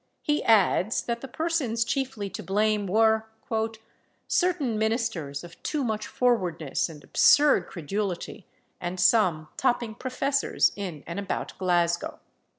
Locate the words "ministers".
4.79-5.43